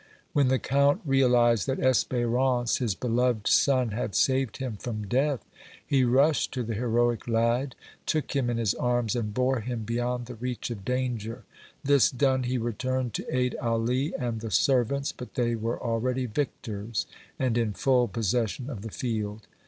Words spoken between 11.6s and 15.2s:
this done, he returned to aid Ali and the servants,